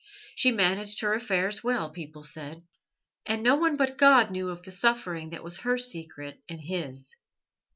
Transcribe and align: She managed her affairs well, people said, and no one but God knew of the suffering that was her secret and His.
She 0.33 0.51
managed 0.51 1.01
her 1.01 1.13
affairs 1.13 1.63
well, 1.63 1.91
people 1.91 2.23
said, 2.23 2.63
and 3.27 3.43
no 3.43 3.55
one 3.55 3.77
but 3.77 3.99
God 3.99 4.31
knew 4.31 4.49
of 4.49 4.63
the 4.63 4.71
suffering 4.71 5.29
that 5.29 5.43
was 5.43 5.57
her 5.57 5.77
secret 5.77 6.41
and 6.49 6.59
His. 6.59 7.15